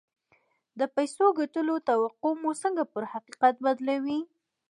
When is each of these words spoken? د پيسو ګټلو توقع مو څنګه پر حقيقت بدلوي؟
د 0.79 0.81
پيسو 0.95 1.25
ګټلو 1.39 1.75
توقع 1.89 2.31
مو 2.41 2.51
څنګه 2.63 2.83
پر 2.93 3.03
حقيقت 3.13 3.55
بدلوي؟ 3.65 4.19